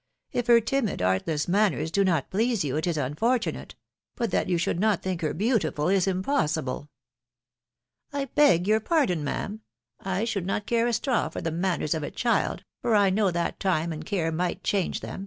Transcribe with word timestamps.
If 0.31 0.47
her 0.47 0.59
timid, 0.59 0.99
artless 0.99 1.47
manners 1.47 1.91
do 1.91 2.03
not 2.03 2.31
please 2.31 2.63
you, 2.63 2.75
it 2.75 2.87
is 2.87 2.97
unfortunate; 2.97 3.75
but 4.15 4.31
that 4.31 4.49
you 4.49 4.57
should 4.57 4.79
not 4.79 5.03
think 5.03 5.21
her 5.21 5.31
beautiful, 5.31 5.89
is 5.89 6.07
impossible."" 6.07 6.89
I 8.11 8.25
beg 8.25 8.67
your 8.67 8.79
pardon, 8.79 9.23
ma'am 9.23 9.61
I 9.99 10.25
should 10.25 10.47
not 10.47 10.65
care 10.65 10.87
a 10.87 10.93
straw 10.93 11.29
for 11.29 11.41
the 11.41 11.51
manners 11.51 11.93
of 11.93 12.01
a 12.01 12.09
child, 12.09 12.63
for 12.81 12.95
I 12.95 13.11
know 13.11 13.29
that 13.29 13.59
time 13.59 13.93
and 13.93 14.03
care 14.03 14.31
might 14.31 14.63
change 14.63 15.01
them 15.01 15.19